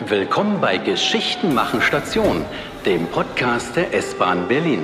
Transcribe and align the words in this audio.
Willkommen 0.00 0.60
bei 0.60 0.78
Geschichten 0.78 1.54
machen 1.54 1.80
Station, 1.80 2.44
dem 2.84 3.06
Podcast 3.06 3.76
der 3.76 3.94
S-Bahn 3.94 4.48
Berlin. 4.48 4.80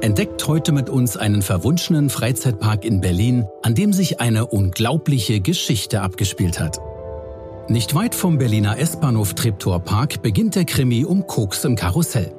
Entdeckt 0.00 0.46
heute 0.48 0.72
mit 0.72 0.88
uns 0.88 1.18
einen 1.18 1.42
verwunschenen 1.42 2.08
Freizeitpark 2.08 2.86
in 2.86 3.02
Berlin, 3.02 3.44
an 3.62 3.74
dem 3.74 3.92
sich 3.92 4.18
eine 4.18 4.46
unglaubliche 4.46 5.40
Geschichte 5.42 6.00
abgespielt 6.00 6.58
hat. 6.58 6.78
Nicht 7.68 7.94
weit 7.94 8.14
vom 8.14 8.38
Berliner 8.38 8.78
S-Bahnhof 8.78 9.34
Treptower 9.34 9.80
Park 9.80 10.22
beginnt 10.22 10.54
der 10.54 10.64
Krimi 10.64 11.04
um 11.04 11.26
Koks 11.26 11.66
im 11.66 11.76
Karussell. 11.76 12.32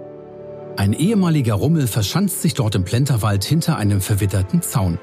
Ein 0.75 0.93
ehemaliger 0.93 1.53
Rummel 1.53 1.85
verschanzt 1.85 2.41
sich 2.41 2.55
dort 2.55 2.73
im 2.73 2.83
Plenterwald 2.83 3.43
hinter 3.43 3.77
einem 3.77 4.01
verwitterten 4.01 4.63
Zaun. 4.63 4.97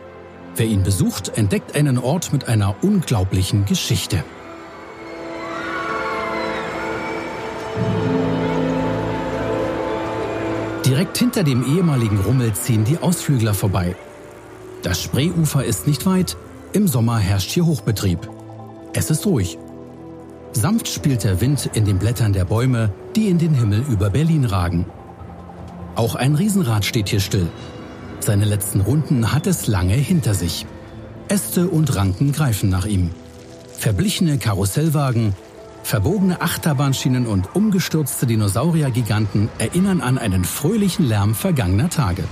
Wer 0.57 0.67
ihn 0.67 0.85
besucht, 0.85 1.37
entdeckt 1.37 1.75
einen 1.75 1.99
Ort 1.99 2.33
mit 2.33 2.47
einer 2.47 2.77
unglaublichen 2.83 3.65
Geschichte. 3.65 4.23
Direkt 10.87 11.19
hinter 11.19 11.43
dem 11.43 11.65
ehemaligen 11.65 12.21
Rummel 12.21 12.53
ziehen 12.53 12.85
die 12.85 12.99
Ausflügler 12.99 13.55
vorbei. 13.55 13.97
Das 14.83 15.03
Spreeufer 15.03 15.65
ist 15.65 15.87
nicht 15.89 16.07
weit, 16.07 16.37
im 16.73 16.87
Sommer 16.87 17.19
herrscht 17.19 17.51
hier 17.51 17.67
Hochbetrieb. 17.67 18.29
Es 18.93 19.11
ist 19.11 19.27
ruhig. 19.27 19.59
Sanft 20.53 20.87
spielt 20.87 21.25
der 21.25 21.41
Wind 21.41 21.69
in 21.75 21.85
den 21.85 21.99
Blättern 21.99 22.33
der 22.33 22.45
Bäume, 22.45 22.93
die 23.17 23.29
in 23.29 23.39
den 23.39 23.55
Himmel 23.55 23.83
über 23.89 24.11
Berlin 24.11 24.45
ragen. 24.45 24.87
Auch 25.97 26.15
ein 26.15 26.37
Riesenrad 26.37 26.85
steht 26.85 27.09
hier 27.09 27.21
still. 27.21 27.49
Seine 28.25 28.47
letzten 28.47 28.81
Runden 28.81 29.33
hat 29.33 29.47
es 29.47 29.67
lange 29.67 29.93
hinter 29.93 30.33
sich. 30.33 30.65
Äste 31.29 31.69
und 31.69 31.95
Ranken 31.95 32.33
greifen 32.33 32.71
nach 32.71 32.87
ihm. 32.87 33.11
Verblichene 33.77 34.39
Karussellwagen, 34.39 35.35
verbogene 35.83 36.41
Achterbahnschienen 36.41 37.27
und 37.27 37.55
umgestürzte 37.55 38.25
Dinosauriergiganten 38.25 39.51
erinnern 39.59 40.01
an 40.01 40.17
einen 40.17 40.47
fröhlichen 40.47 41.05
Lärm 41.05 41.35
vergangener 41.35 41.91
Tage. 41.91 42.25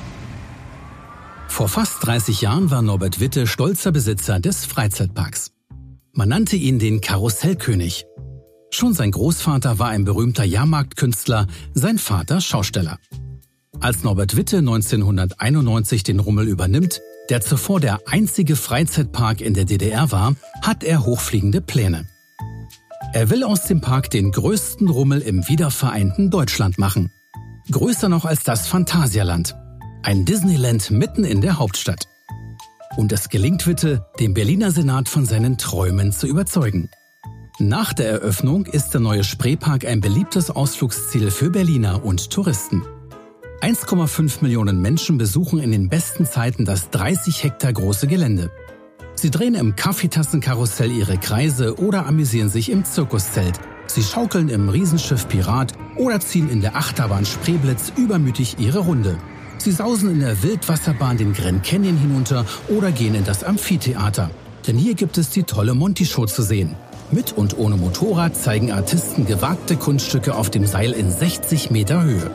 Vor 1.49 1.69
fast 1.69 2.07
30 2.07 2.41
Jahren 2.41 2.71
war 2.71 2.81
Norbert 2.81 3.21
Witte 3.21 3.47
stolzer 3.47 3.93
Besitzer 3.93 4.41
des 4.41 4.65
Freizeitparks. 4.65 5.51
Man 6.15 6.31
nannte 6.31 6.57
ihn 6.57 6.79
den 6.79 7.03
Karussellkönig. 7.03 8.07
Schon 8.71 8.95
sein 8.95 9.11
Großvater 9.11 9.79
war 9.79 9.91
ein 9.91 10.07
berühmter 10.07 10.45
Jahrmarktkünstler, 10.45 11.49
sein 11.75 11.99
Vater 11.99 12.41
Schausteller. 12.41 12.99
Als 13.83 14.05
Norbert 14.05 14.37
Witte 14.37 14.59
1991 14.59 16.05
den 16.05 16.21
Rummel 16.21 16.47
übernimmt, 16.47 17.03
der 17.31 17.41
zuvor 17.41 17.81
der 17.81 17.99
einzige 18.07 18.55
Freizeitpark 18.55 19.41
in 19.41 19.55
der 19.55 19.65
DDR 19.65 20.13
war, 20.13 20.37
hat 20.63 20.85
er 20.85 21.05
hochfliegende 21.05 21.61
Pläne. 21.61 22.07
Er 23.13 23.29
will 23.29 23.43
aus 23.43 23.65
dem 23.65 23.81
Park 23.81 24.09
den 24.11 24.31
größten 24.31 24.89
Rummel 24.89 25.21
im 25.21 25.49
wiedervereinten 25.49 26.31
Deutschland 26.31 26.79
machen. 26.79 27.11
Größer 27.73 28.09
noch 28.09 28.25
als 28.25 28.45
das 28.45 28.69
Phantasialand. 28.69 29.57
Ein 30.05 30.25
Disneyland 30.25 30.93
mitten 30.93 31.25
in 31.25 31.41
der 31.41 31.59
Hauptstadt. 31.59 32.07
Und 32.97 33.11
es 33.11 33.31
gelingt 33.31 33.67
Witte, 33.67 34.07
den 34.21 34.33
Berliner 34.33 34.71
Senat 34.71 35.09
von 35.09 35.27
seinen 35.27 35.59
Träumen 35.59 36.13
zu 36.13 36.29
überzeugen. 36.29 36.89
Nach 37.59 37.93
der 37.93 38.09
Eröffnung 38.09 38.65
ist 38.67 38.91
der 38.91 39.01
neue 39.01 39.25
Spreepark 39.25 39.85
ein 39.85 40.01
beliebtes 40.01 40.53
Ausflugsziel 40.53 41.33
für 41.33 41.51
Berliner 41.51 42.05
und 42.05 42.31
Touristen. 42.31 42.85
1,5 43.63 44.43
Millionen 44.43 44.83
Menschen 44.83 45.19
besuchen 45.19 45.61
in 45.61 45.71
den 45.71 45.89
besten 45.89 46.27
Zeiten 46.27 46.65
das 46.65 46.91
30 46.91 47.45
Hektar 47.45 47.73
große 47.73 48.09
Gelände. 48.09 48.51
Sie 49.15 49.31
drehen 49.31 49.55
im 49.55 49.77
Kaffeetassenkarussell 49.77 50.91
ihre 50.91 51.17
Kreise 51.17 51.79
oder 51.79 52.07
amüsieren 52.07 52.49
sich 52.49 52.71
im 52.73 52.85
Zirkuszelt. 52.85 53.61
Sie 53.87 54.03
schaukeln 54.03 54.49
im 54.49 54.69
Riesenschiff 54.69 55.29
Pirat 55.29 55.75
oder 55.97 56.19
ziehen 56.19 56.51
in 56.51 56.61
der 56.61 56.75
Achterbahn 56.75 57.25
Spreeblitz 57.25 57.93
übermütig 57.97 58.57
ihre 58.59 58.81
Runde. 58.81 59.17
Sie 59.59 59.71
sausen 59.71 60.11
in 60.11 60.19
der 60.19 60.43
Wildwasserbahn 60.43 61.19
den 61.19 61.33
Grand 61.33 61.63
Canyon 61.63 61.99
hinunter 61.99 62.45
oder 62.67 62.91
gehen 62.91 63.15
in 63.15 63.25
das 63.25 63.45
Amphitheater. 63.45 64.33
Denn 64.67 64.77
hier 64.77 64.95
gibt 64.95 65.19
es 65.19 65.31
die 65.31 65.45
tolle 65.45 65.75
Monty-Show 65.75 66.27
zu 66.27 66.43
sehen. 66.43 66.75
Mit 67.13 67.31
und 67.31 67.57
ohne 67.59 67.77
Motorrad 67.77 68.37
zeigen 68.37 68.73
Artisten 68.73 69.25
gewagte 69.25 69.77
Kunststücke 69.77 70.35
auf 70.35 70.51
dem 70.51 70.67
Seil 70.67 70.91
in 70.91 71.13
60 71.13 71.71
Meter 71.71 72.03
Höhe. 72.03 72.29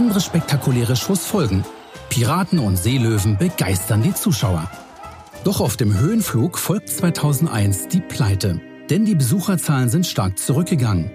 Andere 0.00 0.22
spektakuläre 0.22 0.96
Shows 0.96 1.26
folgen. 1.26 1.62
Piraten 2.08 2.58
und 2.58 2.78
Seelöwen 2.78 3.36
begeistern 3.36 4.00
die 4.00 4.14
Zuschauer. 4.14 4.70
Doch 5.44 5.60
auf 5.60 5.76
dem 5.76 5.98
Höhenflug 5.98 6.56
folgt 6.56 6.88
2001 6.88 7.88
die 7.88 8.00
Pleite, 8.00 8.62
denn 8.88 9.04
die 9.04 9.14
Besucherzahlen 9.14 9.90
sind 9.90 10.06
stark 10.06 10.38
zurückgegangen. 10.38 11.10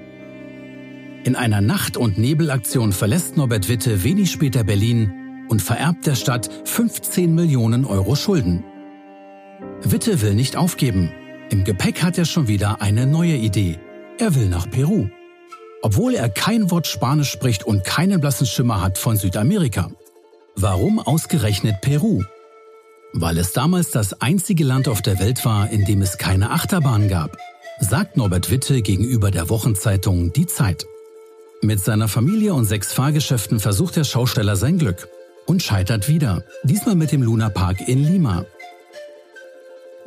In 1.23 1.35
einer 1.35 1.61
Nacht- 1.61 1.97
und 1.97 2.19
Nebelaktion 2.19 2.91
verlässt 2.91 3.37
Norbert 3.37 3.69
Witte 3.69 4.03
wenig 4.03 4.29
später 4.29 4.63
Berlin 4.63 5.45
und 5.49 5.63
vererbt 5.63 6.05
der 6.05 6.13
Stadt 6.13 6.47
15 6.65 7.33
Millionen 7.33 7.85
Euro 7.85 8.15
Schulden. 8.15 8.63
Witte 9.81 10.21
will 10.21 10.35
nicht 10.35 10.57
aufgeben. 10.57 11.11
Im 11.49 11.63
Gepäck 11.63 12.03
hat 12.03 12.19
er 12.19 12.25
schon 12.25 12.47
wieder 12.47 12.83
eine 12.83 13.07
neue 13.07 13.35
Idee. 13.35 13.79
Er 14.19 14.35
will 14.35 14.47
nach 14.47 14.69
Peru 14.69 15.07
obwohl 15.85 16.15
er 16.15 16.29
kein 16.29 16.71
Wort 16.71 16.87
Spanisch 16.87 17.29
spricht 17.29 17.63
und 17.63 17.83
keinen 17.83 18.19
blassen 18.19 18.47
Schimmer 18.47 18.81
hat 18.81 18.97
von 18.97 19.17
Südamerika. 19.17 19.91
Warum 20.55 20.97
ausgerechnet 20.97 21.75
Peru? 21.81 22.23
Weil 23.13 23.37
es 23.37 23.53
damals 23.53 23.91
das 23.91 24.19
einzige 24.19 24.63
Land 24.63 24.87
auf 24.87 25.03
der 25.03 25.19
Welt 25.19 25.45
war, 25.45 25.69
in 25.69 25.85
dem 25.85 26.01
es 26.01 26.17
keine 26.17 26.49
Achterbahn 26.49 27.07
gab, 27.07 27.37
sagt 27.79 28.17
Norbert 28.17 28.49
Witte 28.49 28.81
gegenüber 28.81 29.29
der 29.29 29.47
Wochenzeitung 29.49 30.33
Die 30.33 30.47
Zeit. 30.47 30.87
Mit 31.61 31.79
seiner 31.81 32.07
Familie 32.07 32.55
und 32.55 32.65
sechs 32.65 32.91
Fahrgeschäften 32.91 33.59
versucht 33.59 33.95
der 33.95 34.05
Schausteller 34.05 34.55
sein 34.55 34.79
Glück 34.79 35.07
und 35.45 35.61
scheitert 35.61 36.07
wieder, 36.07 36.43
diesmal 36.63 36.95
mit 36.95 37.11
dem 37.11 37.21
Luna 37.21 37.49
Park 37.49 37.87
in 37.87 38.03
Lima. 38.03 38.43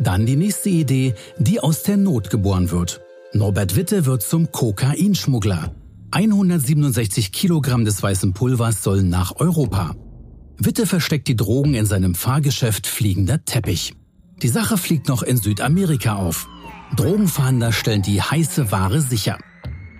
Dann 0.00 0.26
die 0.26 0.34
nächste 0.34 0.70
Idee, 0.70 1.14
die 1.38 1.60
aus 1.60 1.84
der 1.84 1.98
Not 1.98 2.30
geboren 2.30 2.72
wird. 2.72 3.00
Norbert 3.38 3.76
Witte 3.76 4.04
wird 4.04 4.24
zum 4.24 4.50
Kokainschmuggler. 4.50 5.72
167 6.10 7.30
Kilogramm 7.30 7.84
des 7.84 8.02
weißen 8.02 8.32
Pulvers 8.32 8.82
sollen 8.82 9.10
nach 9.10 9.36
Europa. 9.36 9.94
Witte 10.56 10.86
versteckt 10.86 11.28
die 11.28 11.36
Drogen 11.36 11.74
in 11.74 11.86
seinem 11.86 12.16
Fahrgeschäft 12.16 12.88
Fliegender 12.88 13.44
Teppich. 13.44 13.94
Die 14.42 14.48
Sache 14.48 14.76
fliegt 14.76 15.06
noch 15.06 15.22
in 15.22 15.36
Südamerika 15.36 16.16
auf. 16.16 16.48
Drogenfahnder 16.96 17.70
stellen 17.70 18.02
die 18.02 18.20
heiße 18.20 18.72
Ware 18.72 19.00
sicher. 19.00 19.38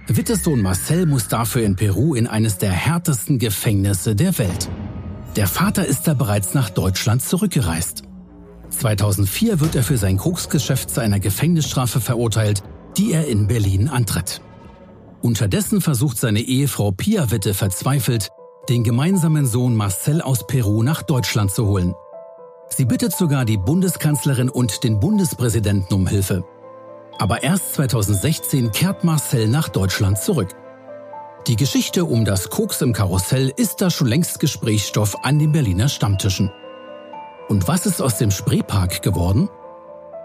Wittes 0.08 0.42
Sohn 0.42 0.60
Marcel 0.60 1.06
muss 1.06 1.28
dafür 1.28 1.62
in 1.62 1.76
Peru 1.76 2.16
in 2.16 2.26
eines 2.26 2.58
der 2.58 2.72
härtesten 2.72 3.38
Gefängnisse 3.38 4.16
der 4.16 4.36
Welt. 4.38 4.68
Der 5.36 5.46
Vater 5.46 5.86
ist 5.86 6.08
da 6.08 6.14
bereits 6.14 6.54
nach 6.54 6.70
Deutschland 6.70 7.22
zurückgereist. 7.22 8.02
2004 8.70 9.60
wird 9.60 9.76
er 9.76 9.84
für 9.84 9.96
sein 9.96 10.16
Koksgeschäft 10.16 10.90
zu 10.90 11.00
einer 11.00 11.20
Gefängnisstrafe 11.20 12.00
verurteilt, 12.00 12.64
die 12.98 13.12
er 13.12 13.28
in 13.28 13.46
Berlin 13.46 13.88
antritt. 13.88 14.40
Unterdessen 15.22 15.80
versucht 15.80 16.18
seine 16.18 16.40
Ehefrau 16.40 16.90
Pia 16.90 17.30
Witte 17.30 17.54
verzweifelt, 17.54 18.28
den 18.68 18.82
gemeinsamen 18.82 19.46
Sohn 19.46 19.76
Marcel 19.76 20.20
aus 20.20 20.46
Peru 20.46 20.82
nach 20.82 21.02
Deutschland 21.02 21.52
zu 21.52 21.66
holen. 21.66 21.94
Sie 22.68 22.84
bittet 22.84 23.12
sogar 23.12 23.44
die 23.44 23.56
Bundeskanzlerin 23.56 24.50
und 24.50 24.84
den 24.84 25.00
Bundespräsidenten 25.00 25.94
um 25.94 26.06
Hilfe. 26.06 26.44
Aber 27.18 27.42
erst 27.42 27.74
2016 27.74 28.72
kehrt 28.72 29.04
Marcel 29.04 29.48
nach 29.48 29.68
Deutschland 29.68 30.18
zurück. 30.18 30.48
Die 31.46 31.56
Geschichte 31.56 32.04
um 32.04 32.24
das 32.24 32.50
Koks 32.50 32.82
im 32.82 32.92
Karussell 32.92 33.52
ist 33.56 33.80
da 33.80 33.90
schon 33.90 34.08
längst 34.08 34.38
Gesprächsstoff 34.40 35.24
an 35.24 35.38
den 35.38 35.52
Berliner 35.52 35.88
Stammtischen. 35.88 36.50
Und 37.48 37.66
was 37.68 37.86
ist 37.86 38.02
aus 38.02 38.18
dem 38.18 38.30
Spreepark 38.30 39.02
geworden? 39.02 39.48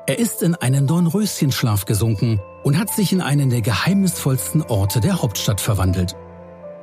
Er 0.06 0.20
ist 0.20 0.42
in 0.42 0.56
einen 0.56 0.86
Dornröschenschlaf 0.86 1.86
gesunken 1.86 2.42
und 2.64 2.78
hat 2.78 2.90
sich 2.90 3.14
in 3.14 3.22
einen 3.22 3.50
der 3.50 3.62
geheimnisvollsten 3.62 4.62
Orte 4.64 5.00
der 5.00 5.22
Hauptstadt 5.22 5.62
verwandelt. 5.62 6.16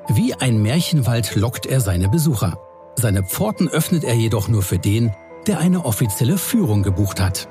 Wie 0.08 0.34
ein 0.34 0.62
Märchenwald 0.62 1.36
lockt 1.36 1.66
er 1.66 1.80
seine 1.80 2.08
Besucher. 2.08 2.58
Seine 2.96 3.22
Pforten 3.22 3.68
öffnet 3.68 4.04
er 4.04 4.14
jedoch 4.14 4.48
nur 4.48 4.62
für 4.62 4.78
den, 4.78 5.12
der 5.46 5.58
eine 5.58 5.84
offizielle 5.84 6.36
Führung 6.36 6.82
gebucht 6.82 7.20
hat. 7.20 7.48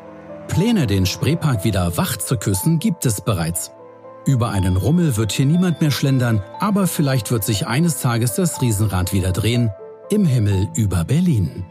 Pläne, 0.47 0.87
den 0.87 1.05
Spreepark 1.05 1.63
wieder 1.63 1.95
wach 1.97 2.17
zu 2.17 2.37
küssen, 2.37 2.79
gibt 2.79 3.05
es 3.05 3.21
bereits. 3.21 3.71
Über 4.25 4.49
einen 4.49 4.77
Rummel 4.77 5.15
wird 5.15 5.31
hier 5.31 5.45
niemand 5.45 5.81
mehr 5.81 5.91
schlendern, 5.91 6.43
aber 6.59 6.87
vielleicht 6.87 7.31
wird 7.31 7.43
sich 7.43 7.67
eines 7.67 8.01
Tages 8.01 8.33
das 8.33 8.61
Riesenrad 8.61 9.13
wieder 9.13 9.31
drehen, 9.31 9.71
im 10.09 10.25
Himmel 10.25 10.67
über 10.75 11.03
Berlin. 11.03 11.65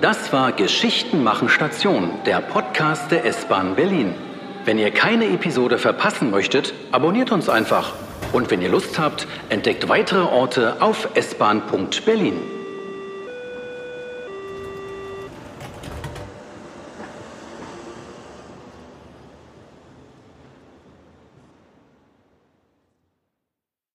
Das 0.00 0.32
war 0.32 0.52
Geschichten 0.52 1.22
machen 1.22 1.50
Station, 1.50 2.12
der 2.24 2.40
Podcast 2.40 3.10
der 3.10 3.26
S-Bahn 3.26 3.76
Berlin. 3.76 4.14
Wenn 4.64 4.78
ihr 4.78 4.90
keine 4.90 5.26
Episode 5.26 5.76
verpassen 5.76 6.30
möchtet, 6.30 6.72
abonniert 6.92 7.30
uns 7.30 7.50
einfach. 7.50 7.92
Und 8.32 8.50
wenn 8.50 8.62
ihr 8.62 8.70
Lust 8.70 8.98
habt, 8.98 9.26
entdeckt 9.50 9.90
weitere 9.90 10.22
Orte 10.22 10.80
auf 10.80 11.10
s-bahn.berlin. 11.14 12.61